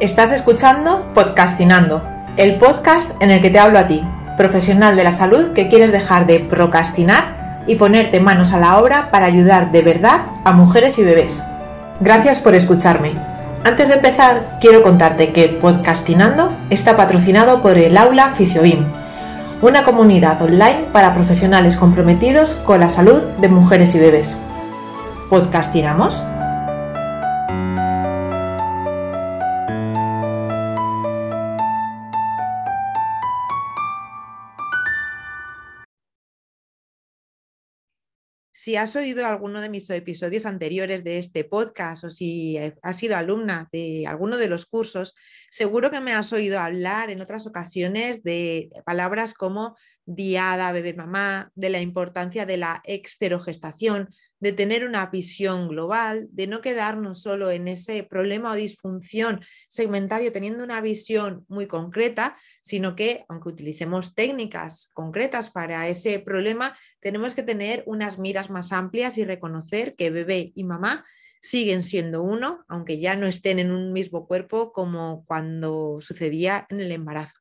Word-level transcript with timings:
Estás 0.00 0.32
escuchando 0.32 1.12
Podcastinando, 1.12 2.02
el 2.38 2.56
podcast 2.56 3.10
en 3.20 3.30
el 3.30 3.42
que 3.42 3.50
te 3.50 3.58
hablo 3.58 3.78
a 3.78 3.86
ti, 3.86 4.02
profesional 4.38 4.96
de 4.96 5.04
la 5.04 5.12
salud 5.12 5.52
que 5.52 5.68
quieres 5.68 5.92
dejar 5.92 6.26
de 6.26 6.40
procrastinar 6.40 7.64
y 7.66 7.74
ponerte 7.74 8.18
manos 8.18 8.54
a 8.54 8.58
la 8.58 8.78
obra 8.78 9.10
para 9.10 9.26
ayudar 9.26 9.72
de 9.72 9.82
verdad 9.82 10.22
a 10.46 10.52
mujeres 10.52 10.98
y 10.98 11.04
bebés. 11.04 11.42
Gracias 12.00 12.38
por 12.38 12.54
escucharme. 12.54 13.12
Antes 13.62 13.88
de 13.88 13.96
empezar, 13.96 14.56
quiero 14.58 14.82
contarte 14.82 15.32
que 15.32 15.48
Podcastinando 15.48 16.50
está 16.70 16.96
patrocinado 16.96 17.60
por 17.60 17.76
el 17.76 17.98
Aula 17.98 18.32
Fisiobim, 18.34 18.86
una 19.60 19.82
comunidad 19.82 20.40
online 20.40 20.86
para 20.94 21.12
profesionales 21.12 21.76
comprometidos 21.76 22.54
con 22.64 22.80
la 22.80 22.88
salud 22.88 23.20
de 23.38 23.48
mujeres 23.50 23.94
y 23.94 23.98
bebés. 23.98 24.34
¿Podcastinamos? 25.28 26.22
Si 38.70 38.76
has 38.76 38.94
oído 38.94 39.26
alguno 39.26 39.60
de 39.60 39.68
mis 39.68 39.90
episodios 39.90 40.46
anteriores 40.46 41.02
de 41.02 41.18
este 41.18 41.42
podcast 41.42 42.04
o 42.04 42.08
si 42.10 42.56
has 42.82 42.96
sido 42.96 43.16
alumna 43.16 43.68
de 43.72 44.06
alguno 44.06 44.36
de 44.36 44.48
los 44.48 44.64
cursos, 44.64 45.16
seguro 45.50 45.90
que 45.90 46.00
me 46.00 46.12
has 46.12 46.32
oído 46.32 46.60
hablar 46.60 47.10
en 47.10 47.20
otras 47.20 47.48
ocasiones 47.48 48.22
de 48.22 48.70
palabras 48.86 49.34
como 49.34 49.76
diada, 50.04 50.70
bebé 50.70 50.94
mamá, 50.94 51.50
de 51.56 51.70
la 51.70 51.80
importancia 51.80 52.46
de 52.46 52.58
la 52.58 52.80
exterogestación, 52.84 54.10
de 54.40 54.52
tener 54.52 54.84
una 54.84 55.06
visión 55.06 55.68
global, 55.68 56.28
de 56.32 56.46
no 56.46 56.60
quedarnos 56.60 57.22
solo 57.22 57.50
en 57.50 57.68
ese 57.68 58.02
problema 58.02 58.52
o 58.52 58.54
disfunción 58.54 59.40
segmentario 59.68 60.32
teniendo 60.32 60.64
una 60.64 60.80
visión 60.80 61.44
muy 61.48 61.66
concreta, 61.66 62.36
sino 62.60 62.96
que 62.96 63.24
aunque 63.28 63.50
utilicemos 63.50 64.14
técnicas 64.14 64.90
concretas 64.94 65.50
para 65.50 65.88
ese 65.88 66.18
problema, 66.18 66.76
tenemos 67.00 67.34
que 67.34 67.42
tener 67.42 67.84
unas 67.86 68.18
miras 68.18 68.50
más 68.50 68.72
amplias 68.72 69.18
y 69.18 69.24
reconocer 69.24 69.94
que 69.94 70.10
bebé 70.10 70.52
y 70.54 70.64
mamá 70.64 71.04
siguen 71.40 71.82
siendo 71.82 72.22
uno, 72.22 72.64
aunque 72.68 73.00
ya 73.00 73.16
no 73.16 73.26
estén 73.26 73.58
en 73.58 73.70
un 73.70 73.92
mismo 73.92 74.26
cuerpo 74.26 74.72
como 74.72 75.24
cuando 75.26 75.98
sucedía 76.00 76.66
en 76.68 76.80
el 76.80 76.92
embarazo. 76.92 77.39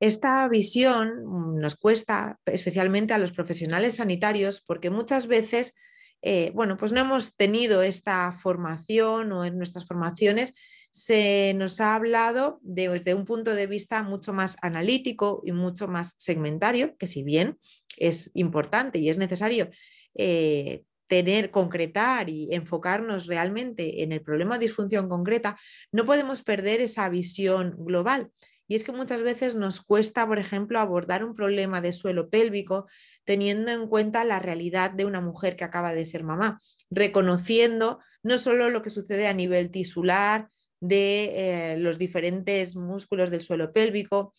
Esta 0.00 0.48
visión 0.48 1.58
nos 1.60 1.76
cuesta 1.76 2.38
especialmente 2.46 3.14
a 3.14 3.18
los 3.18 3.32
profesionales 3.32 3.96
sanitarios 3.96 4.62
porque 4.64 4.90
muchas 4.90 5.26
veces, 5.26 5.74
eh, 6.22 6.52
bueno, 6.54 6.76
pues 6.76 6.92
no 6.92 7.00
hemos 7.00 7.36
tenido 7.36 7.82
esta 7.82 8.30
formación 8.32 9.32
o 9.32 9.44
en 9.44 9.56
nuestras 9.56 9.86
formaciones 9.86 10.54
se 10.90 11.52
nos 11.54 11.80
ha 11.80 11.94
hablado 11.94 12.60
desde 12.62 13.14
un 13.14 13.24
punto 13.24 13.54
de 13.54 13.66
vista 13.66 14.02
mucho 14.02 14.32
más 14.32 14.56
analítico 14.62 15.42
y 15.44 15.52
mucho 15.52 15.86
más 15.86 16.14
segmentario, 16.16 16.96
que 16.96 17.06
si 17.06 17.22
bien 17.22 17.58
es 17.96 18.30
importante 18.34 18.98
y 18.98 19.08
es 19.08 19.18
necesario 19.18 19.70
eh, 20.14 20.84
tener, 21.06 21.50
concretar 21.50 22.30
y 22.30 22.48
enfocarnos 22.52 23.26
realmente 23.26 24.02
en 24.02 24.12
el 24.12 24.22
problema 24.22 24.58
de 24.58 24.66
disfunción 24.66 25.08
concreta, 25.08 25.58
no 25.92 26.04
podemos 26.04 26.42
perder 26.42 26.80
esa 26.80 27.08
visión 27.08 27.74
global 27.78 28.30
y 28.68 28.74
es 28.74 28.84
que 28.84 28.92
muchas 28.92 29.22
veces 29.22 29.54
nos 29.54 29.80
cuesta, 29.80 30.26
por 30.26 30.38
ejemplo, 30.38 30.78
abordar 30.78 31.24
un 31.24 31.34
problema 31.34 31.80
de 31.80 31.92
suelo 31.92 32.28
pélvico 32.28 32.86
teniendo 33.24 33.72
en 33.72 33.88
cuenta 33.88 34.24
la 34.24 34.38
realidad 34.38 34.90
de 34.90 35.06
una 35.06 35.22
mujer 35.22 35.56
que 35.56 35.64
acaba 35.64 35.94
de 35.94 36.04
ser 36.04 36.22
mamá, 36.22 36.60
reconociendo 36.90 37.98
no 38.22 38.36
solo 38.36 38.68
lo 38.68 38.82
que 38.82 38.90
sucede 38.90 39.26
a 39.26 39.32
nivel 39.32 39.70
tisular 39.70 40.50
de 40.80 41.30
eh, 41.72 41.78
los 41.78 41.98
diferentes 41.98 42.76
músculos 42.76 43.30
del 43.30 43.40
suelo 43.40 43.72
pélvico 43.72 44.34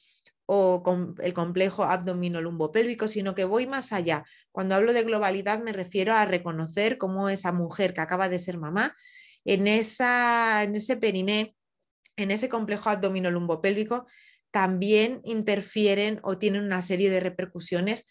o 0.46 0.84
con 0.84 1.16
el 1.22 1.34
complejo 1.34 1.84
abdominolumbo-pélvico, 1.84 3.08
sino 3.08 3.36
que 3.36 3.46
voy 3.46 3.68
más 3.68 3.94
allá. 3.94 4.26
Cuando 4.52 4.76
hablo 4.76 4.94
de 4.94 5.04
globalidad 5.04 5.62
me 5.62 5.74
refiero 5.74 6.14
a 6.14 6.26
reconocer 6.26 6.98
cómo 6.98 7.30
esa 7.30 7.52
mujer 7.52 7.94
que 7.94 8.02
acaba 8.02 8.30
de 8.30 8.40
ser 8.40 8.58
mamá 8.58 8.96
en, 9.46 9.68
esa, 9.68 10.64
en 10.64 10.76
ese 10.76 10.98
periné 10.98 11.56
en 12.20 12.32
ese 12.32 12.50
complejo 12.50 12.90
abdominolumbopélvico 12.90 14.06
también 14.52 15.22
interfieren 15.24 16.20
o 16.24 16.38
tienen 16.38 16.64
una 16.64 16.82
serie 16.82 17.10
de 17.10 17.20
repercusiones, 17.20 18.06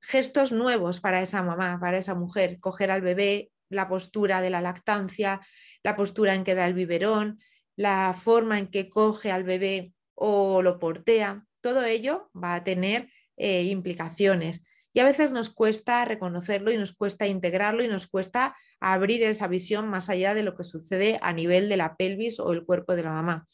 gestos 0.00 0.52
nuevos 0.52 1.00
para 1.00 1.22
esa 1.22 1.42
mamá, 1.42 1.78
para 1.80 1.98
esa 1.98 2.14
mujer, 2.14 2.58
coger 2.60 2.90
al 2.90 3.02
bebé, 3.02 3.50
la 3.68 3.88
postura 3.88 4.40
de 4.40 4.50
la 4.50 4.60
lactancia, 4.60 5.40
la 5.82 5.96
postura 5.96 6.34
en 6.34 6.44
que 6.44 6.54
da 6.54 6.66
el 6.66 6.74
biberón, 6.74 7.38
la 7.76 8.14
forma 8.20 8.58
en 8.58 8.66
que 8.66 8.88
coge 8.88 9.30
al 9.30 9.44
bebé 9.44 9.92
o 10.14 10.62
lo 10.62 10.78
portea, 10.78 11.46
todo 11.60 11.84
ello 11.84 12.30
va 12.34 12.54
a 12.54 12.64
tener 12.64 13.10
eh, 13.36 13.62
implicaciones. 13.64 14.62
Y 14.92 15.00
a 15.00 15.04
veces 15.04 15.32
nos 15.32 15.50
cuesta 15.50 16.04
reconocerlo 16.04 16.70
y 16.70 16.76
nos 16.76 16.92
cuesta 16.92 17.26
integrarlo 17.26 17.82
y 17.82 17.88
nos 17.88 18.06
cuesta 18.06 18.56
abrir 18.80 19.22
esa 19.22 19.48
visión 19.48 19.88
más 19.88 20.08
allá 20.08 20.34
de 20.34 20.42
lo 20.42 20.54
que 20.54 20.64
sucede 20.64 21.18
a 21.22 21.32
nivel 21.32 21.68
de 21.68 21.76
la 21.76 21.96
pelvis 21.96 22.40
o 22.40 22.52
el 22.52 22.64
cuerpo 22.64 22.94
de 22.94 23.04
la 23.04 23.12
mamá. 23.12 23.46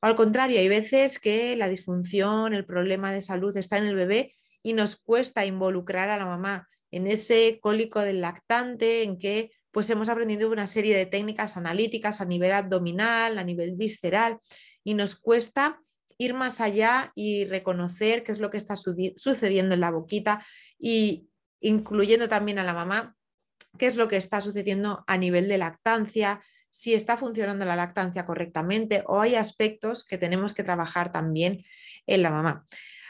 O 0.00 0.06
al 0.06 0.16
contrario, 0.16 0.58
hay 0.58 0.68
veces 0.68 1.18
que 1.18 1.56
la 1.56 1.68
disfunción, 1.68 2.54
el 2.54 2.64
problema 2.64 3.12
de 3.12 3.22
salud 3.22 3.56
está 3.56 3.78
en 3.78 3.86
el 3.86 3.96
bebé 3.96 4.34
y 4.62 4.72
nos 4.72 4.96
cuesta 4.96 5.44
involucrar 5.44 6.08
a 6.08 6.16
la 6.16 6.26
mamá 6.26 6.68
en 6.90 7.06
ese 7.06 7.58
cólico 7.60 8.00
del 8.00 8.20
lactante, 8.20 9.02
en 9.02 9.18
que 9.18 9.50
pues 9.70 9.90
hemos 9.90 10.08
aprendido 10.08 10.50
una 10.50 10.66
serie 10.66 10.96
de 10.96 11.06
técnicas 11.06 11.56
analíticas 11.56 12.20
a 12.20 12.24
nivel 12.24 12.52
abdominal, 12.52 13.38
a 13.38 13.44
nivel 13.44 13.74
visceral, 13.76 14.38
y 14.82 14.94
nos 14.94 15.14
cuesta 15.14 15.80
ir 16.16 16.34
más 16.34 16.60
allá 16.60 17.12
y 17.14 17.44
reconocer 17.44 18.24
qué 18.24 18.32
es 18.32 18.40
lo 18.40 18.50
que 18.50 18.56
está 18.56 18.74
sucediendo 18.76 19.74
en 19.74 19.80
la 19.80 19.90
boquita 19.90 20.44
y 20.78 21.28
incluyendo 21.60 22.28
también 22.28 22.58
a 22.58 22.64
la 22.64 22.74
mamá, 22.74 23.16
qué 23.78 23.86
es 23.86 23.96
lo 23.96 24.08
que 24.08 24.16
está 24.16 24.40
sucediendo 24.40 25.04
a 25.06 25.16
nivel 25.18 25.48
de 25.48 25.58
lactancia, 25.58 26.42
si 26.70 26.94
está 26.94 27.16
funcionando 27.16 27.64
la 27.64 27.76
lactancia 27.76 28.26
correctamente 28.26 29.02
o 29.06 29.20
hay 29.20 29.34
aspectos 29.34 30.04
que 30.04 30.18
tenemos 30.18 30.52
que 30.52 30.64
trabajar 30.64 31.12
también 31.12 31.64
en 32.06 32.22
la 32.22 32.30
mamá. 32.30 32.66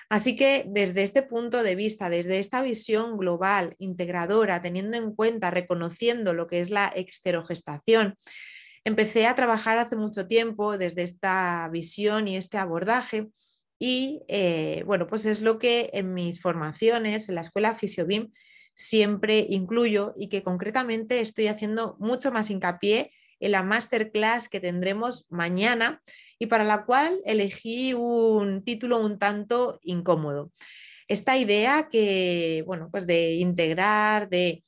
Así 0.09 0.37
que 0.37 0.65
desde 0.67 1.03
este 1.03 1.23
punto 1.23 1.63
de 1.63 1.75
vista, 1.75 2.09
desde 2.09 2.39
esta 2.39 2.63
visión 2.63 3.19
global, 3.19 3.75
integradora, 3.79 4.63
teniendo 4.63 4.97
en 4.97 5.15
cuenta, 5.15 5.51
reconociendo 5.51 6.33
lo 6.33 6.47
que 6.47 6.61
es 6.61 6.71
la 6.71 6.91
exterogestación, 6.95 8.17
empecé 8.85 9.27
a 9.27 9.35
trabajar 9.35 9.79
hace 9.79 9.97
mucho 9.97 10.27
tiempo 10.27 10.79
desde 10.79 11.03
esta 11.03 11.69
visión 11.71 12.27
y 12.27 12.37
este 12.37 12.57
abordaje 12.57 13.29
y 13.79 14.23
eh, 14.29 14.83
bueno, 14.87 15.07
pues 15.07 15.25
es 15.25 15.41
lo 15.41 15.59
que 15.59 15.91
en 15.93 16.15
mis 16.15 16.41
formaciones 16.41 17.29
en 17.29 17.37
la 17.37 17.43
escuela 17.43 17.75
Fisiobim 17.75 18.33
siempre 18.75 19.47
incluyo 19.49 20.15
y 20.17 20.29
que 20.29 20.43
concretamente 20.43 21.21
estoy 21.21 21.49
haciendo 21.49 21.97
mucho 21.99 22.31
más 22.31 22.51
hincapié 22.51 23.13
en 23.41 23.53
la 23.53 23.63
masterclass 23.63 24.49
que 24.49 24.61
tendremos 24.61 25.27
mañana 25.29 26.03
y 26.39 26.47
para 26.47 26.65
la 26.65 26.85
cual 26.85 27.21
elegí 27.25 27.95
un 27.95 28.65
título 28.65 28.99
un 28.99 29.19
tanto 29.19 29.81
incómodo. 29.83 30.53
Esta 31.09 31.37
idea 31.37 31.89
que, 31.91 32.63
bueno, 32.67 32.89
pues 32.91 33.07
de 33.07 33.35
integrar, 33.35 34.29
de, 34.29 34.63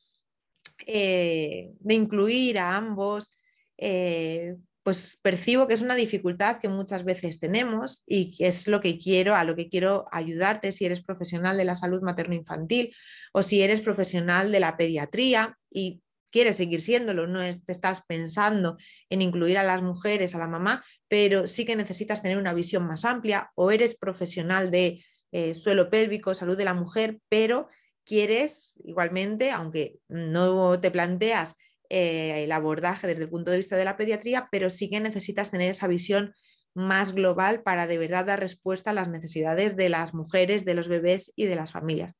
eh, 0.86 1.70
de 1.78 1.94
incluir 1.94 2.58
a 2.58 2.76
ambos, 2.76 3.34
eh, 3.76 4.56
pues 4.82 5.18
percibo 5.22 5.66
que 5.66 5.74
es 5.74 5.82
una 5.82 5.94
dificultad 5.94 6.58
que 6.58 6.68
muchas 6.68 7.04
veces 7.04 7.38
tenemos 7.38 8.02
y 8.06 8.36
que 8.36 8.48
es 8.48 8.66
lo 8.66 8.80
que 8.80 8.98
quiero, 8.98 9.34
a 9.36 9.44
lo 9.44 9.54
que 9.54 9.68
quiero 9.68 10.06
ayudarte 10.10 10.72
si 10.72 10.84
eres 10.84 11.02
profesional 11.02 11.56
de 11.56 11.64
la 11.64 11.76
salud 11.76 12.00
materno-infantil 12.02 12.94
o 13.32 13.42
si 13.42 13.62
eres 13.62 13.82
profesional 13.82 14.50
de 14.52 14.60
la 14.60 14.76
pediatría 14.76 15.58
y 15.70 16.00
quieres 16.30 16.56
seguir 16.56 16.80
siéndolo, 16.80 17.26
no 17.26 17.40
te 17.40 17.72
estás 17.72 18.02
pensando 18.06 18.76
en 19.10 19.20
incluir 19.20 19.58
a 19.58 19.64
las 19.64 19.82
mujeres, 19.82 20.34
a 20.34 20.38
la 20.38 20.46
mamá, 20.46 20.84
pero 21.08 21.46
sí 21.46 21.64
que 21.64 21.76
necesitas 21.76 22.22
tener 22.22 22.38
una 22.38 22.54
visión 22.54 22.86
más 22.86 23.04
amplia 23.04 23.50
o 23.56 23.70
eres 23.70 23.96
profesional 23.96 24.70
de 24.70 25.04
eh, 25.32 25.54
suelo 25.54 25.90
pélvico, 25.90 26.34
salud 26.34 26.56
de 26.56 26.64
la 26.64 26.74
mujer, 26.74 27.18
pero 27.28 27.68
quieres 28.04 28.74
igualmente, 28.84 29.50
aunque 29.50 29.98
no 30.08 30.80
te 30.80 30.90
planteas 30.90 31.56
eh, 31.90 32.44
el 32.44 32.52
abordaje 32.52 33.06
desde 33.06 33.24
el 33.24 33.28
punto 33.28 33.50
de 33.50 33.58
vista 33.58 33.76
de 33.76 33.84
la 33.84 33.96
pediatría, 33.96 34.48
pero 34.50 34.70
sí 34.70 34.88
que 34.88 35.00
necesitas 35.00 35.50
tener 35.50 35.70
esa 35.70 35.88
visión 35.88 36.34
más 36.72 37.14
global 37.14 37.62
para 37.62 37.86
de 37.86 37.98
verdad 37.98 38.26
dar 38.26 38.38
respuesta 38.38 38.90
a 38.90 38.94
las 38.94 39.08
necesidades 39.08 39.76
de 39.76 39.88
las 39.88 40.14
mujeres, 40.14 40.64
de 40.64 40.74
los 40.74 40.88
bebés 40.88 41.32
y 41.34 41.46
de 41.46 41.56
las 41.56 41.72
familias. 41.72 42.14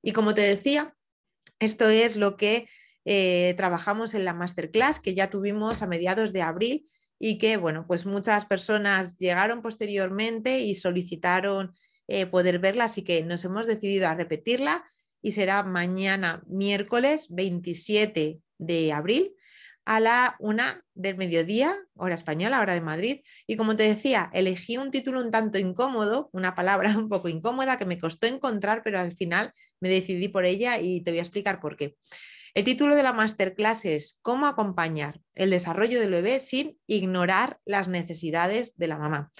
Y 0.00 0.12
como 0.12 0.32
te 0.32 0.42
decía, 0.42 0.94
esto 1.58 1.88
es 1.88 2.14
lo 2.14 2.36
que 2.36 2.68
eh, 3.04 3.54
trabajamos 3.56 4.14
en 4.14 4.24
la 4.24 4.32
masterclass 4.32 5.00
que 5.00 5.14
ya 5.14 5.28
tuvimos 5.28 5.82
a 5.82 5.86
mediados 5.86 6.32
de 6.32 6.42
abril 6.42 6.88
y 7.18 7.38
que, 7.38 7.56
bueno, 7.56 7.84
pues 7.86 8.06
muchas 8.06 8.46
personas 8.46 9.18
llegaron 9.18 9.60
posteriormente 9.60 10.60
y 10.60 10.74
solicitaron 10.76 11.74
eh, 12.08 12.26
poder 12.26 12.60
verla, 12.60 12.84
así 12.84 13.02
que 13.02 13.22
nos 13.24 13.44
hemos 13.44 13.66
decidido 13.66 14.06
a 14.06 14.14
repetirla 14.14 14.84
y 15.20 15.32
será 15.32 15.64
mañana 15.64 16.44
miércoles 16.46 17.26
27 17.30 18.40
de 18.58 18.92
abril 18.92 19.34
a 19.86 20.00
la 20.00 20.36
una 20.40 20.84
del 20.94 21.16
mediodía, 21.16 21.78
hora 21.94 22.16
española, 22.16 22.60
hora 22.60 22.74
de 22.74 22.80
Madrid. 22.80 23.20
Y 23.46 23.56
como 23.56 23.76
te 23.76 23.84
decía, 23.84 24.30
elegí 24.34 24.76
un 24.76 24.90
título 24.90 25.20
un 25.20 25.30
tanto 25.30 25.58
incómodo, 25.58 26.28
una 26.32 26.54
palabra 26.54 26.94
un 26.98 27.08
poco 27.08 27.28
incómoda 27.28 27.78
que 27.78 27.86
me 27.86 27.98
costó 27.98 28.26
encontrar, 28.26 28.82
pero 28.84 28.98
al 28.98 29.12
final 29.16 29.52
me 29.80 29.88
decidí 29.88 30.28
por 30.28 30.44
ella 30.44 30.78
y 30.80 31.02
te 31.02 31.12
voy 31.12 31.18
a 31.18 31.22
explicar 31.22 31.60
por 31.60 31.76
qué. 31.76 31.96
El 32.54 32.64
título 32.64 32.96
de 32.96 33.02
la 33.02 33.12
masterclass 33.12 33.84
es 33.84 34.18
Cómo 34.22 34.46
acompañar 34.46 35.20
el 35.34 35.50
desarrollo 35.50 36.00
del 36.00 36.10
bebé 36.10 36.40
sin 36.40 36.78
ignorar 36.86 37.60
las 37.64 37.86
necesidades 37.86 38.76
de 38.76 38.88
la 38.88 38.98
mamá. 38.98 39.30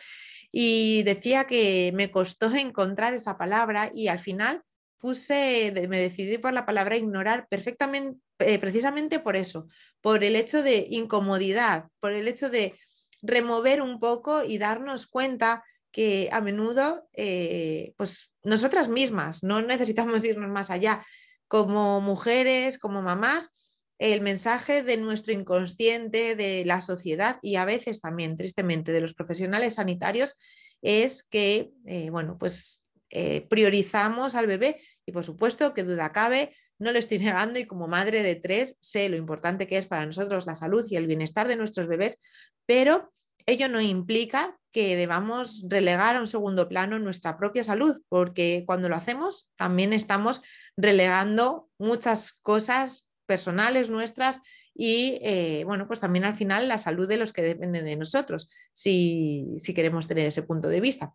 Y 0.53 1.03
decía 1.03 1.47
que 1.47 1.91
me 1.95 2.11
costó 2.11 2.51
encontrar 2.55 3.15
esa 3.15 3.37
palabra 3.37 3.91
y 3.93 4.09
al 4.09 4.21
final 4.21 4.63
puse, 4.99 5.73
me 5.89 5.99
decidí 5.99 6.39
por 6.39 6.53
la 6.53 6.67
palabra 6.67 6.97
ignorar 6.97 7.49
perfectamente, 7.49 8.21
eh, 8.39 8.59
precisamente 8.59 9.19
por 9.19 9.35
eso, 9.35 9.69
por 10.03 10.23
el 10.23 10.37
hecho 10.37 10.63
de 10.63 10.87
incomodidad, 10.91 11.87
por 12.01 12.13
el 12.13 12.29
hecho 12.29 12.51
de 12.51 12.79
remover 13.23 13.81
un 13.81 13.99
poco 13.99 14.45
y 14.45 14.59
darnos 14.59 15.07
cuenta 15.07 15.65
que 15.91 16.29
a 16.31 16.43
menudo, 16.43 17.09
eh, 17.15 17.95
pues 17.97 18.31
nosotras 18.43 18.89
mismas, 18.89 19.43
no 19.43 19.63
necesitamos 19.63 20.25
irnos 20.25 20.51
más 20.51 20.71
allá, 20.71 21.05
como 21.49 22.03
mujeres, 22.03 22.79
como 22.79 23.01
mamás, 23.01 23.51
el 23.99 24.21
mensaje 24.21 24.83
de 24.83 24.99
nuestro 24.99 25.33
inconsciente, 25.33 26.37
de 26.37 26.65
la 26.67 26.83
sociedad 26.83 27.39
y 27.41 27.57
a 27.57 27.65
veces 27.65 28.03
también, 28.03 28.37
tristemente, 28.37 28.93
de 28.93 29.01
los 29.01 29.15
profesionales 29.15 29.77
sanitarios 29.77 30.37
es 30.83 31.23
que, 31.23 31.71
eh, 31.87 32.11
bueno, 32.11 32.37
pues 32.39 32.83
priorizamos 33.49 34.35
al 34.35 34.47
bebé 34.47 34.79
y 35.07 35.13
por 35.13 35.25
supuesto 35.25 35.73
que 35.73 35.85
duda 35.85 36.13
cabe, 36.13 36.55
no 36.79 36.93
lo 36.93 36.99
estoy 36.99 37.19
negando 37.19 37.59
y 37.59 37.67
como 37.67 37.89
madre 37.89 38.23
de 38.23 38.35
tres 38.35 38.77
sé 38.81 39.09
lo 39.09 39.17
importante 39.17 39.67
que 39.67 39.79
es 39.79 39.87
para 39.87 40.07
nosotros 40.07 40.47
la 40.47 40.57
salud 40.57 40.85
y 40.89 40.97
el 40.97 41.07
bienestar 41.07 41.49
de 41.49 41.57
nuestros 41.57 41.89
bebés, 41.89 42.19
pero 42.67 43.13
ello 43.47 43.69
no 43.69 43.81
implica 43.81 44.59
que 44.73 44.97
debamos 44.97 45.65
relegar 45.69 46.17
a 46.17 46.21
un 46.21 46.27
segundo 46.27 46.69
plano 46.69 46.99
nuestra 46.99 47.39
propia 47.39 47.65
salud, 47.65 48.03
porque 48.09 48.65
cuando 48.67 48.89
lo 48.89 48.97
hacemos 48.97 49.51
también 49.57 49.93
estamos 49.93 50.43
relegando 50.77 51.69
muchas 51.79 52.33
cosas 52.43 53.07
personales 53.27 53.89
nuestras 53.89 54.41
y, 54.75 55.19
eh, 55.23 55.63
bueno, 55.65 55.87
pues 55.87 56.01
también 56.01 56.25
al 56.25 56.37
final 56.37 56.69
la 56.69 56.77
salud 56.77 57.09
de 57.09 57.17
los 57.17 57.33
que 57.33 57.41
dependen 57.41 57.87
de 57.87 57.97
nosotros, 57.97 58.51
si, 58.73 59.55
si 59.59 59.73
queremos 59.73 60.07
tener 60.07 60.27
ese 60.27 60.43
punto 60.43 60.69
de 60.69 60.81
vista. 60.81 61.15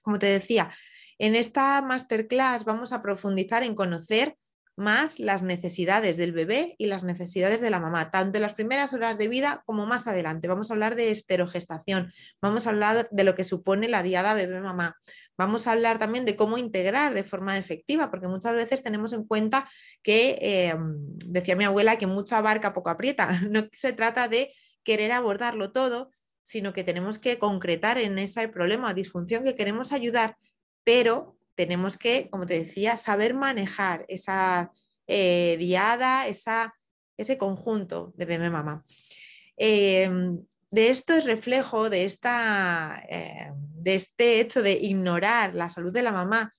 Como 0.00 0.18
te 0.18 0.26
decía, 0.26 0.72
en 1.18 1.34
esta 1.34 1.82
masterclass 1.82 2.64
vamos 2.64 2.92
a 2.92 3.02
profundizar 3.02 3.62
en 3.64 3.74
conocer 3.74 4.36
más 4.76 5.18
las 5.18 5.42
necesidades 5.42 6.16
del 6.16 6.32
bebé 6.32 6.74
y 6.78 6.86
las 6.86 7.02
necesidades 7.02 7.60
de 7.60 7.70
la 7.70 7.80
mamá, 7.80 8.10
tanto 8.10 8.36
en 8.38 8.42
las 8.42 8.54
primeras 8.54 8.92
horas 8.92 9.16
de 9.18 9.28
vida 9.28 9.62
como 9.64 9.86
más 9.86 10.06
adelante. 10.06 10.48
Vamos 10.48 10.70
a 10.70 10.74
hablar 10.74 10.94
de 10.94 11.10
esterogestación, 11.10 12.12
vamos 12.42 12.66
a 12.66 12.70
hablar 12.70 13.08
de 13.10 13.24
lo 13.24 13.34
que 13.34 13.44
supone 13.44 13.88
la 13.88 14.02
diada 14.02 14.34
bebé-mamá, 14.34 14.96
vamos 15.38 15.66
a 15.66 15.72
hablar 15.72 15.98
también 15.98 16.24
de 16.26 16.36
cómo 16.36 16.58
integrar 16.58 17.14
de 17.14 17.24
forma 17.24 17.56
efectiva, 17.56 18.10
porque 18.10 18.28
muchas 18.28 18.54
veces 18.54 18.82
tenemos 18.82 19.12
en 19.12 19.24
cuenta 19.24 19.68
que, 20.02 20.38
em, 20.40 21.16
decía 21.24 21.56
mi 21.56 21.64
abuela, 21.64 21.96
que 21.96 22.06
mucha 22.06 22.40
barca 22.40 22.72
poco 22.72 22.90
aprieta. 22.90 23.28
No 23.50 23.68
se 23.72 23.92
trata 23.92 24.28
de 24.28 24.52
querer 24.82 25.12
abordarlo 25.12 25.72
todo, 25.72 26.10
sino 26.42 26.72
que 26.72 26.84
tenemos 26.84 27.18
que 27.18 27.38
concretar 27.38 27.98
en 27.98 28.18
ese 28.18 28.48
problema 28.48 28.90
o 28.90 28.94
disfunción 28.94 29.42
que 29.42 29.54
queremos 29.54 29.92
ayudar, 29.92 30.36
pero 30.84 31.35
tenemos 31.56 31.96
que, 31.96 32.28
como 32.30 32.46
te 32.46 32.58
decía, 32.58 32.96
saber 32.96 33.34
manejar 33.34 34.04
esa 34.08 34.70
eh, 35.08 35.56
diada, 35.58 36.28
esa, 36.28 36.74
ese 37.16 37.38
conjunto 37.38 38.12
de 38.16 38.26
bebé 38.26 38.50
mamá. 38.50 38.84
Em, 39.56 40.44
de 40.70 40.90
esto 40.90 41.14
es 41.14 41.24
reflejo 41.24 41.88
de, 41.90 42.04
esta, 42.04 43.02
eh, 43.08 43.52
de 43.54 43.94
este 43.94 44.40
hecho 44.40 44.62
de 44.62 44.72
ignorar 44.72 45.54
la 45.54 45.70
salud 45.70 45.92
de 45.92 46.02
la 46.02 46.12
mamá, 46.12 46.52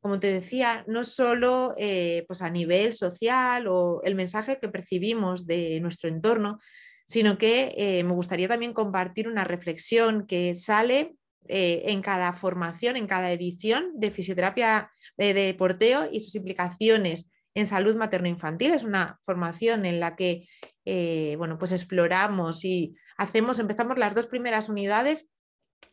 como 0.00 0.20
te 0.20 0.32
decía, 0.32 0.84
no 0.86 1.02
solo 1.02 1.74
eh, 1.76 2.24
pues 2.28 2.40
a 2.40 2.48
nivel 2.48 2.92
social 2.92 3.66
o 3.66 4.00
el 4.04 4.14
mensaje 4.14 4.60
que 4.60 4.68
percibimos 4.68 5.46
de 5.46 5.80
nuestro 5.80 6.08
entorno, 6.08 6.58
sino 7.06 7.38
que 7.38 8.02
me 8.04 8.12
gustaría 8.12 8.48
también 8.48 8.72
compartir 8.72 9.28
una 9.28 9.44
reflexión 9.44 10.26
que 10.26 10.54
sale 10.54 11.16
eh, 11.48 11.82
en 11.86 12.02
cada 12.02 12.32
formación, 12.32 12.96
en 12.96 13.06
cada 13.06 13.30
edición 13.32 13.92
de 13.94 14.10
fisioterapia 14.10 14.90
eh, 15.16 15.34
de 15.34 15.54
porteo 15.54 16.08
y 16.10 16.20
sus 16.20 16.34
implicaciones 16.34 17.28
en 17.54 17.66
salud 17.66 17.96
materno-infantil. 17.96 18.72
Es 18.72 18.82
una 18.82 19.18
formación 19.22 19.86
en 19.86 20.00
la 20.00 20.16
que 20.16 20.48
eh, 20.84 21.34
bueno, 21.38 21.58
pues 21.58 21.72
exploramos 21.72 22.64
y 22.64 22.94
hacemos, 23.16 23.58
empezamos 23.58 23.98
las 23.98 24.14
dos 24.14 24.26
primeras 24.26 24.68
unidades 24.68 25.28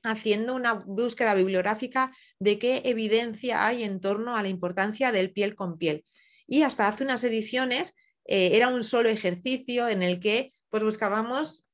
haciendo 0.04 0.56
una 0.56 0.74
búsqueda 0.74 1.34
bibliográfica 1.34 2.12
de 2.40 2.60
qué 2.60 2.82
evidencia 2.86 3.66
hay 3.66 3.84
en 3.84 4.02
torno 4.02 4.36
a 4.36 4.42
la 4.42 4.50
importancia 4.50 5.12
del 5.12 5.32
piel 5.32 5.56
con 5.56 5.78
piel. 5.78 6.06
Y 6.48 6.64
hasta 6.64 6.88
hace 6.88 7.04
unas 7.04 7.24
ediciones 7.24 7.96
era 8.26 8.70
un 8.70 8.84
solo 8.84 9.10
ejercicio 9.10 9.88
en 9.88 10.02
el 10.02 10.20
que 10.20 10.52
pues 10.70 10.84
buscábamos, 10.84 11.66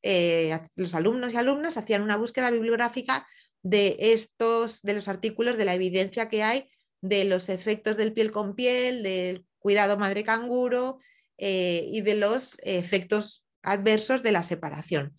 los 0.76 0.96
alumnos 0.96 1.34
y 1.34 1.38
alumnas 1.38 1.78
hacían 1.78 2.02
una 2.02 2.18
búsqueda 2.18 2.52
bibliográfica 2.52 3.26
de 3.62 3.98
estos, 4.00 4.82
de 4.82 4.94
los 4.94 5.08
artículos, 5.08 5.58
de 5.58 5.66
la 5.66 5.74
evidencia 5.74 6.30
que 6.30 6.44
hay 6.44 6.70
de 7.02 7.26
los 7.26 7.50
efectos 7.50 7.98
del 7.98 8.14
piel 8.14 8.32
con 8.32 8.56
piel, 8.56 9.04
del 9.04 9.46
cuidado 9.60 9.98
madre 9.98 10.24
canguro 10.24 11.00
eh, 11.38 11.88
y 11.92 12.02
de 12.02 12.16
los 12.16 12.58
efectos 12.64 13.46
adversos 13.64 14.24
de 14.24 14.32
la 14.32 14.44
separación. 14.44 15.14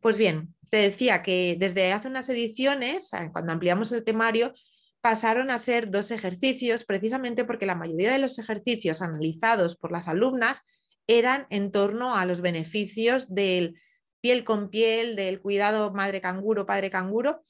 Pues 0.00 0.16
bien, 0.16 0.54
te 0.70 0.78
decía 0.78 1.22
que 1.22 1.56
desde 1.58 1.92
hace 1.92 2.08
unas 2.08 2.28
ediciones, 2.28 3.10
cuando 3.32 3.52
ampliamos 3.52 3.92
el 3.92 4.04
temario, 4.04 4.52
pasaron 5.00 5.50
a 5.50 5.58
ser 5.58 5.90
dos 5.90 6.10
ejercicios, 6.10 6.84
precisamente 6.84 7.44
porque 7.44 7.66
la 7.66 7.76
mayoría 7.76 8.12
de 8.12 8.18
los 8.18 8.38
ejercicios 8.38 9.02
analizados 9.02 9.76
por 9.76 9.92
las 9.92 10.08
alumnas 10.08 10.62
eran 11.06 11.46
en 11.50 11.70
torno 11.70 12.16
a 12.16 12.26
los 12.26 12.40
beneficios 12.40 13.32
del 13.32 13.80
piel 14.20 14.42
con 14.42 14.70
piel, 14.70 15.14
del 15.14 15.40
cuidado 15.40 15.92
madre 15.92 16.20
canguro, 16.20 16.66
padre 16.66 16.90
canguro, 16.90 17.44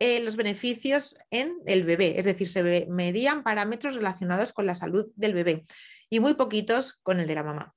eh, 0.00 0.20
los 0.20 0.36
beneficios 0.36 1.14
en 1.30 1.58
el 1.66 1.84
bebé, 1.84 2.18
es 2.18 2.24
decir, 2.24 2.48
se 2.48 2.86
medían 2.88 3.42
parámetros 3.42 3.94
relacionados 3.94 4.52
con 4.54 4.64
la 4.64 4.74
salud 4.74 5.12
del 5.14 5.34
bebé 5.34 5.64
y 6.08 6.20
muy 6.20 6.34
poquitos 6.34 6.98
con 7.02 7.20
el 7.20 7.26
de 7.26 7.34
la 7.34 7.42
mamá. 7.42 7.74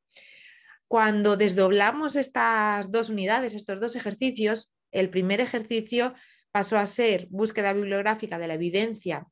Cuando 0.87 1.35
desdoblamos 1.35 2.15
estas 2.15 2.91
dos 2.91 3.09
unidades, 3.09 3.53
estos 3.53 3.81
dos 3.81 3.97
ejercicios, 3.97 4.71
el 4.91 5.09
primer 5.09 5.41
ejercicio 5.41 6.13
pasó 6.51 6.77
a 6.77 6.86
ser 6.86 7.27
búsqueda 7.29 7.74
bibliográfica 7.74 8.38
de 8.38 8.48
la 8.48 8.53
evidencia 8.53 9.27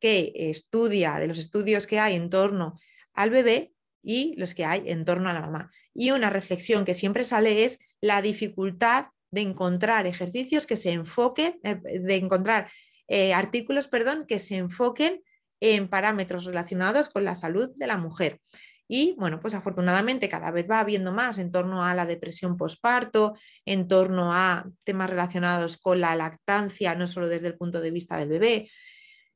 que 0.00 0.32
estudia, 0.34 1.20
de 1.20 1.28
los 1.28 1.38
estudios 1.38 1.86
que 1.86 2.00
hay 2.00 2.16
en 2.16 2.28
torno 2.28 2.76
al 3.14 3.30
bebé 3.30 3.72
y 4.02 4.34
los 4.36 4.54
que 4.54 4.64
hay 4.64 4.82
en 4.90 5.04
torno 5.04 5.28
a 5.28 5.32
la 5.32 5.42
mamá. 5.42 5.70
Y 5.94 6.10
una 6.10 6.30
reflexión 6.30 6.84
que 6.84 6.94
siempre 6.94 7.22
sale 7.22 7.64
es 7.64 7.78
la 8.00 8.20
dificultad 8.20 9.06
de 9.36 9.42
encontrar 9.42 10.06
ejercicios 10.06 10.66
que 10.66 10.76
se 10.76 10.90
enfoquen, 10.90 11.60
eh, 11.62 11.76
de 11.76 12.16
encontrar 12.16 12.72
eh, 13.06 13.34
artículos, 13.34 13.86
perdón, 13.86 14.24
que 14.26 14.38
se 14.38 14.56
enfoquen 14.56 15.22
en 15.60 15.88
parámetros 15.88 16.44
relacionados 16.44 17.08
con 17.10 17.24
la 17.24 17.34
salud 17.34 17.70
de 17.76 17.86
la 17.86 17.98
mujer. 17.98 18.40
Y 18.88 19.14
bueno, 19.18 19.38
pues 19.40 19.54
afortunadamente 19.54 20.28
cada 20.28 20.50
vez 20.50 20.66
va 20.70 20.80
habiendo 20.80 21.12
más 21.12 21.38
en 21.38 21.52
torno 21.52 21.84
a 21.84 21.92
la 21.94 22.06
depresión 22.06 22.56
postparto, 22.56 23.34
en 23.66 23.88
torno 23.88 24.32
a 24.32 24.66
temas 24.84 25.10
relacionados 25.10 25.76
con 25.76 26.00
la 26.00 26.14
lactancia, 26.16 26.94
no 26.94 27.06
solo 27.06 27.28
desde 27.28 27.48
el 27.48 27.56
punto 27.56 27.80
de 27.80 27.90
vista 27.90 28.16
del 28.16 28.30
bebé, 28.30 28.70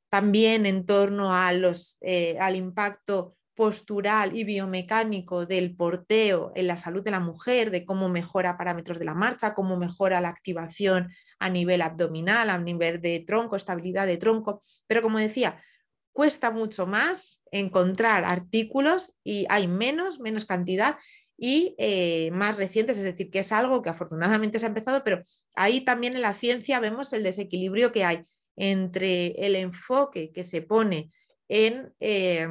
también 0.08 0.64
en 0.64 0.86
torno 0.86 1.34
a 1.34 1.52
los, 1.52 1.98
eh, 2.00 2.38
al 2.40 2.56
impacto 2.56 3.36
postural 3.54 4.36
y 4.36 4.44
biomecánico 4.44 5.44
del 5.44 5.76
porteo 5.76 6.52
en 6.54 6.66
la 6.66 6.76
salud 6.76 7.02
de 7.02 7.10
la 7.10 7.20
mujer, 7.20 7.70
de 7.70 7.84
cómo 7.84 8.08
mejora 8.08 8.56
parámetros 8.56 8.98
de 8.98 9.04
la 9.04 9.14
marcha, 9.14 9.54
cómo 9.54 9.76
mejora 9.76 10.20
la 10.20 10.28
activación 10.28 11.12
a 11.38 11.50
nivel 11.50 11.82
abdominal, 11.82 12.50
a 12.50 12.58
nivel 12.58 13.00
de 13.00 13.20
tronco, 13.26 13.56
estabilidad 13.56 14.06
de 14.06 14.16
tronco. 14.16 14.62
Pero 14.86 15.02
como 15.02 15.18
decía, 15.18 15.62
cuesta 16.12 16.50
mucho 16.50 16.86
más 16.86 17.42
encontrar 17.50 18.24
artículos 18.24 19.12
y 19.24 19.46
hay 19.48 19.68
menos, 19.68 20.20
menos 20.20 20.44
cantidad 20.44 20.96
y 21.36 21.74
eh, 21.78 22.30
más 22.32 22.56
recientes, 22.56 22.98
es 22.98 23.04
decir, 23.04 23.30
que 23.30 23.40
es 23.40 23.52
algo 23.52 23.82
que 23.82 23.90
afortunadamente 23.90 24.58
se 24.58 24.66
ha 24.66 24.68
empezado, 24.68 25.02
pero 25.04 25.22
ahí 25.54 25.80
también 25.82 26.14
en 26.14 26.22
la 26.22 26.34
ciencia 26.34 26.80
vemos 26.80 27.12
el 27.12 27.22
desequilibrio 27.22 27.92
que 27.92 28.04
hay 28.04 28.22
entre 28.56 29.28
el 29.46 29.56
enfoque 29.56 30.32
que 30.32 30.44
se 30.44 30.62
pone 30.62 31.10
en... 31.48 31.94
Eh, 32.00 32.48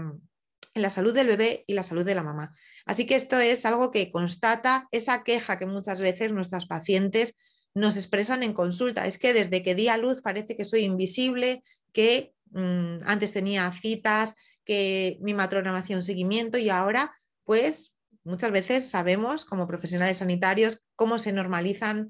en 0.73 0.81
la 0.81 0.89
salud 0.89 1.13
del 1.13 1.27
bebé 1.27 1.63
y 1.67 1.73
la 1.73 1.83
salud 1.83 2.05
de 2.05 2.15
la 2.15 2.23
mamá. 2.23 2.53
Así 2.85 3.05
que 3.05 3.15
esto 3.15 3.39
es 3.39 3.65
algo 3.65 3.91
que 3.91 4.11
constata 4.11 4.88
esa 4.91 5.23
queja 5.23 5.57
que 5.57 5.65
muchas 5.65 5.99
veces 5.99 6.31
nuestras 6.31 6.67
pacientes 6.67 7.35
nos 7.73 7.97
expresan 7.97 8.43
en 8.43 8.53
consulta. 8.53 9.05
Es 9.05 9.17
que 9.17 9.33
desde 9.33 9.63
que 9.63 9.75
di 9.75 9.88
a 9.88 9.97
luz 9.97 10.21
parece 10.21 10.55
que 10.55 10.65
soy 10.65 10.81
invisible, 10.81 11.63
que 11.93 12.33
mm, 12.51 12.99
antes 13.05 13.33
tenía 13.33 13.71
citas, 13.71 14.35
que 14.63 15.17
mi 15.21 15.33
matrona 15.33 15.71
me 15.71 15.79
hacía 15.79 15.97
un 15.97 16.03
seguimiento 16.03 16.57
y 16.57 16.69
ahora 16.69 17.13
pues 17.43 17.93
muchas 18.23 18.51
veces 18.51 18.88
sabemos 18.88 19.43
como 19.45 19.67
profesionales 19.67 20.17
sanitarios 20.17 20.83
cómo 20.95 21.17
se 21.17 21.31
normalizan 21.31 22.09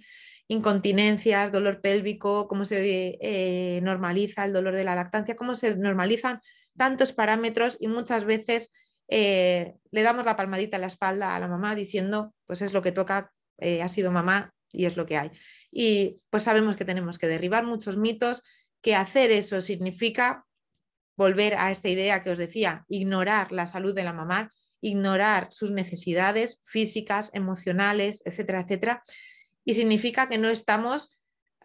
incontinencias, 0.50 1.52
dolor 1.52 1.80
pélvico, 1.80 2.48
cómo 2.48 2.66
se 2.66 3.18
eh, 3.22 3.80
normaliza 3.84 4.44
el 4.46 4.52
dolor 4.52 4.76
de 4.76 4.84
la 4.84 4.96
lactancia, 4.96 5.36
cómo 5.36 5.56
se 5.56 5.78
normalizan 5.78 6.42
tantos 6.80 7.14
parámetros 7.14 7.78
y 7.80 7.90
muchas 7.90 8.26
veces 8.26 8.72
eh, 9.10 9.76
le 9.92 10.02
damos 10.02 10.26
la 10.26 10.38
palmadita 10.38 10.78
en 10.78 10.82
la 10.82 10.88
espalda 10.88 11.36
a 11.36 11.40
la 11.40 11.48
mamá 11.48 11.76
diciendo, 11.76 12.34
pues 12.48 12.64
es 12.64 12.74
lo 12.74 12.82
que 12.82 12.92
toca, 12.92 13.32
eh, 13.58 13.84
ha 13.84 13.90
sido 13.90 14.10
mamá 14.12 14.54
y 14.72 14.86
es 14.86 14.98
lo 14.98 15.06
que 15.06 15.18
hay. 15.18 15.32
Y 15.72 16.22
pues 16.32 16.44
sabemos 16.44 16.76
que 16.78 16.86
tenemos 16.86 17.18
que 17.18 17.28
derribar 17.28 17.66
muchos 17.66 17.98
mitos, 17.98 18.44
que 18.82 18.96
hacer 18.96 19.30
eso 19.30 19.62
significa 19.62 20.46
volver 21.18 21.56
a 21.58 21.70
esta 21.70 21.90
idea 21.90 22.22
que 22.22 22.32
os 22.32 22.38
decía, 22.38 22.86
ignorar 22.88 23.52
la 23.52 23.68
salud 23.68 23.94
de 23.94 24.06
la 24.06 24.14
mamá, 24.14 24.54
ignorar 24.80 25.50
sus 25.52 25.72
necesidades 25.72 26.62
físicas, 26.64 27.30
emocionales, 27.34 28.24
etcétera, 28.26 28.62
etcétera. 28.62 29.04
Y 29.66 29.74
significa 29.74 30.30
que 30.30 30.38
no 30.38 30.48
estamos 30.48 31.10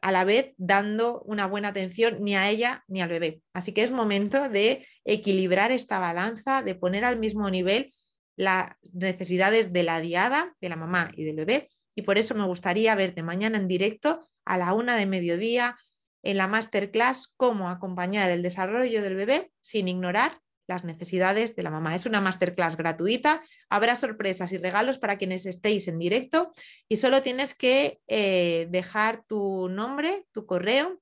a 0.04 0.12
la 0.12 0.25
vez 0.25 0.52
dando 0.58 1.23
una 1.23 1.46
buena 1.46 1.68
atención 1.68 2.18
ni 2.20 2.37
a 2.37 2.50
ella 2.50 2.84
ni 2.88 3.00
al 3.00 3.08
bebé. 3.08 3.40
Así 3.54 3.73
que 3.73 3.82
es 3.82 3.90
momento 3.90 4.50
de 4.50 4.87
equilibrar 5.06 5.73
esta 5.73 5.99
balanza, 5.99 6.61
de 6.61 6.75
poner 6.75 7.06
al 7.06 7.18
mismo 7.18 7.49
nivel 7.49 7.90
las 8.37 8.73
necesidades 8.92 9.73
de 9.73 9.82
la 9.82 10.02
diada, 10.02 10.54
de 10.61 10.68
la 10.68 10.76
mamá 10.76 11.11
y 11.16 11.25
del 11.25 11.37
bebé. 11.37 11.70
Y 11.94 12.02
por 12.02 12.18
eso 12.18 12.34
me 12.34 12.44
gustaría 12.44 12.94
verte 12.94 13.23
mañana 13.23 13.56
en 13.56 13.66
directo 13.66 14.28
a 14.44 14.58
la 14.58 14.75
una 14.75 14.99
de 14.99 15.06
mediodía 15.06 15.78
en 16.23 16.37
la 16.37 16.49
masterclass 16.49 17.32
cómo 17.38 17.70
acompañar 17.70 18.30
el 18.30 18.42
desarrollo 18.42 19.00
del 19.00 19.14
bebé 19.14 19.52
sin 19.62 19.88
ignorar 19.88 20.38
las 20.66 20.85
necesidades 20.85 21.56
de 21.56 21.62
la 21.62 21.71
mamá. 21.71 21.94
Es 21.94 22.06
una 22.06 22.21
masterclass 22.21 22.76
gratuita, 22.76 23.42
habrá 23.68 23.97
sorpresas 23.97 24.52
y 24.52 24.59
regalos 24.59 24.99
para 24.99 25.18
quienes 25.18 25.47
estéis 25.47 25.88
en 25.88 25.99
directo 25.99 26.52
y 26.88 26.97
solo 26.97 27.23
tienes 27.23 27.54
que 27.54 28.00
eh, 28.09 28.66
dejar 28.71 29.25
tu 29.26 29.68
nombre, 29.68 30.26
tu 30.33 30.47
correo, 30.47 31.00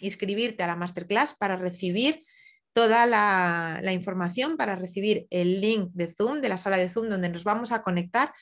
inscribirte 0.00 0.62
a 0.62 0.66
la 0.66 0.76
masterclass 0.76 1.34
para 1.34 1.56
recibir 1.56 2.24
toda 2.72 3.06
la, 3.06 3.80
la 3.82 3.92
información, 3.92 4.56
para 4.56 4.76
recibir 4.76 5.26
el 5.30 5.60
link 5.60 5.90
de 5.92 6.12
Zoom, 6.12 6.40
de 6.40 6.48
la 6.48 6.56
sala 6.56 6.78
de 6.78 6.88
Zoom 6.88 7.08
donde 7.08 7.28
nos 7.28 7.44
vamos 7.44 7.70
a 7.72 7.82
conectar 7.82 8.32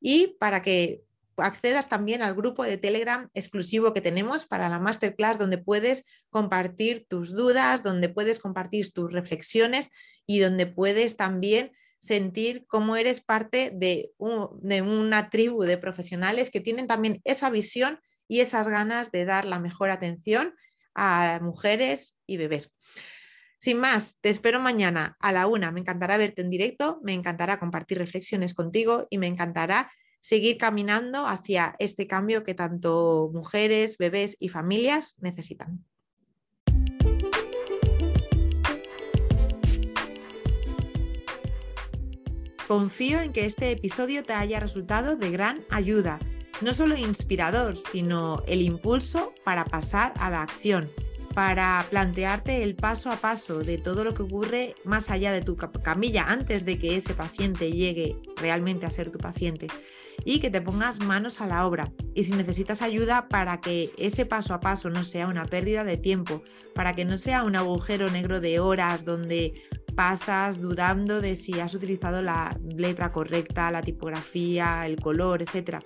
y 0.00 0.36
para 0.38 0.62
que 0.62 1.02
accedas 1.36 1.88
también 1.88 2.22
al 2.22 2.34
grupo 2.34 2.64
de 2.64 2.76
Telegram 2.76 3.28
exclusivo 3.34 3.92
que 3.92 4.00
tenemos 4.00 4.46
para 4.46 4.68
la 4.68 4.78
masterclass 4.78 5.38
donde 5.38 5.58
puedes 5.58 6.04
compartir 6.30 7.06
tus 7.08 7.32
dudas, 7.34 7.82
donde 7.82 8.08
puedes 8.08 8.38
compartir 8.38 8.92
tus 8.92 9.12
reflexiones 9.12 9.90
y 10.26 10.38
donde 10.40 10.66
puedes 10.66 11.16
también 11.16 11.72
sentir 11.98 12.66
cómo 12.66 12.96
eres 12.96 13.20
parte 13.20 13.70
de, 13.74 14.12
una 14.18 15.30
tribu 15.30 15.64
de 15.64 15.78
profesionales 15.78 16.50
que 16.50 16.60
tienen 16.60 16.86
también 16.86 17.20
esa 17.24 17.50
visión 17.50 18.00
y 18.28 18.40
esas 18.40 18.68
ganas 18.68 19.10
de 19.12 19.24
dar 19.24 19.44
la 19.44 19.60
mejor 19.60 19.90
atención 19.90 20.54
a 20.94 21.38
mujeres 21.42 22.16
y 22.26 22.36
bebés. 22.36 22.70
Sin 23.58 23.78
más, 23.78 24.20
te 24.20 24.28
espero 24.28 24.60
mañana 24.60 25.16
a 25.20 25.32
la 25.32 25.46
una. 25.46 25.72
Me 25.72 25.80
encantará 25.80 26.16
verte 26.16 26.42
en 26.42 26.50
directo, 26.50 27.00
me 27.02 27.14
encantará 27.14 27.58
compartir 27.58 27.98
reflexiones 27.98 28.54
contigo 28.54 29.06
y 29.10 29.18
me 29.18 29.26
encantará 29.26 29.90
seguir 30.26 30.58
caminando 30.58 31.24
hacia 31.24 31.76
este 31.78 32.08
cambio 32.08 32.42
que 32.42 32.52
tanto 32.52 33.30
mujeres, 33.32 33.96
bebés 33.96 34.36
y 34.40 34.48
familias 34.48 35.14
necesitan. 35.20 35.84
Confío 42.66 43.20
en 43.20 43.32
que 43.32 43.44
este 43.44 43.70
episodio 43.70 44.24
te 44.24 44.32
haya 44.32 44.58
resultado 44.58 45.14
de 45.14 45.30
gran 45.30 45.64
ayuda, 45.70 46.18
no 46.60 46.74
solo 46.74 46.96
inspirador, 46.96 47.78
sino 47.78 48.42
el 48.48 48.62
impulso 48.62 49.32
para 49.44 49.64
pasar 49.64 50.12
a 50.16 50.28
la 50.28 50.42
acción 50.42 50.90
para 51.36 51.84
plantearte 51.90 52.62
el 52.62 52.76
paso 52.76 53.10
a 53.10 53.16
paso 53.16 53.58
de 53.58 53.76
todo 53.76 54.04
lo 54.04 54.14
que 54.14 54.22
ocurre 54.22 54.74
más 54.84 55.10
allá 55.10 55.32
de 55.32 55.42
tu 55.42 55.54
camilla 55.54 56.24
antes 56.26 56.64
de 56.64 56.78
que 56.78 56.96
ese 56.96 57.12
paciente 57.12 57.72
llegue 57.72 58.16
realmente 58.36 58.86
a 58.86 58.90
ser 58.90 59.10
tu 59.10 59.18
paciente 59.18 59.66
y 60.24 60.40
que 60.40 60.48
te 60.48 60.62
pongas 60.62 60.98
manos 60.98 61.42
a 61.42 61.46
la 61.46 61.66
obra. 61.66 61.92
Y 62.14 62.24
si 62.24 62.32
necesitas 62.32 62.80
ayuda 62.80 63.28
para 63.28 63.60
que 63.60 63.90
ese 63.98 64.24
paso 64.24 64.54
a 64.54 64.60
paso 64.60 64.88
no 64.88 65.04
sea 65.04 65.28
una 65.28 65.44
pérdida 65.44 65.84
de 65.84 65.98
tiempo, 65.98 66.42
para 66.74 66.94
que 66.94 67.04
no 67.04 67.18
sea 67.18 67.42
un 67.42 67.54
agujero 67.54 68.08
negro 68.08 68.40
de 68.40 68.58
horas 68.58 69.04
donde 69.04 69.60
pasas 69.94 70.62
dudando 70.62 71.20
de 71.20 71.36
si 71.36 71.60
has 71.60 71.74
utilizado 71.74 72.22
la 72.22 72.58
letra 72.64 73.12
correcta, 73.12 73.70
la 73.70 73.82
tipografía, 73.82 74.86
el 74.86 74.98
color, 74.98 75.42
etcétera 75.42 75.82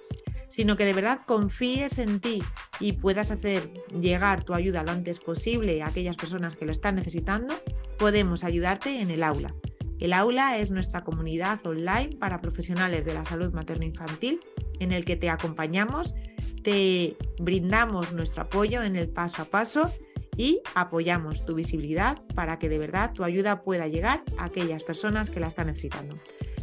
sino 0.50 0.76
que 0.76 0.84
de 0.84 0.92
verdad 0.92 1.20
confíes 1.26 1.98
en 1.98 2.20
ti 2.20 2.42
y 2.80 2.92
puedas 2.92 3.30
hacer 3.30 3.72
llegar 3.98 4.44
tu 4.44 4.52
ayuda 4.52 4.82
lo 4.82 4.90
antes 4.90 5.20
posible 5.20 5.80
a 5.82 5.86
aquellas 5.86 6.16
personas 6.16 6.56
que 6.56 6.66
lo 6.66 6.72
están 6.72 6.96
necesitando, 6.96 7.54
podemos 7.98 8.44
ayudarte 8.44 9.00
en 9.00 9.10
el 9.10 9.22
aula. 9.22 9.54
El 10.00 10.12
aula 10.12 10.58
es 10.58 10.70
nuestra 10.70 11.04
comunidad 11.04 11.64
online 11.66 12.16
para 12.18 12.40
profesionales 12.40 13.04
de 13.04 13.14
la 13.14 13.24
salud 13.24 13.52
materno-infantil 13.52 14.40
en 14.80 14.92
el 14.92 15.04
que 15.04 15.16
te 15.16 15.30
acompañamos, 15.30 16.14
te 16.62 17.16
brindamos 17.38 18.12
nuestro 18.12 18.42
apoyo 18.42 18.82
en 18.82 18.96
el 18.96 19.08
paso 19.08 19.42
a 19.42 19.44
paso 19.44 19.90
y 20.36 20.62
apoyamos 20.74 21.44
tu 21.44 21.54
visibilidad 21.54 22.18
para 22.34 22.58
que 22.58 22.70
de 22.70 22.78
verdad 22.78 23.12
tu 23.12 23.24
ayuda 23.24 23.62
pueda 23.62 23.88
llegar 23.88 24.24
a 24.38 24.46
aquellas 24.46 24.82
personas 24.82 25.30
que 25.30 25.38
la 25.38 25.48
están 25.48 25.66
necesitando. 25.66 26.16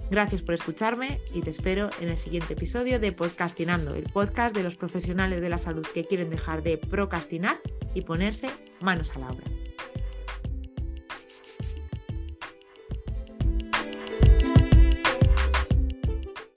Gracias 0.09 0.41
por 0.41 0.55
escucharme 0.55 1.19
y 1.33 1.41
te 1.41 1.49
espero 1.49 1.89
en 1.99 2.07
el 2.07 2.15
siguiente 2.15 2.53
episodio 2.53 2.97
de 2.97 3.11
Podcastinando, 3.11 3.93
el 3.93 4.05
podcast 4.05 4.55
de 4.55 4.63
los 4.63 4.75
profesionales 4.75 5.41
de 5.41 5.49
la 5.49 5.57
salud 5.57 5.85
que 5.93 6.05
quieren 6.05 6.29
dejar 6.29 6.63
de 6.63 6.77
procrastinar 6.77 7.59
y 7.93 8.01
ponerse 8.01 8.49
manos 8.79 9.11
a 9.15 9.19
la 9.19 9.27
obra. 9.27 9.56